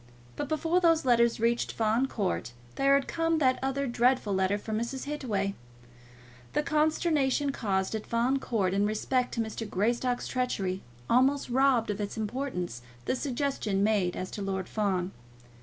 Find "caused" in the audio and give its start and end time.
7.51-7.93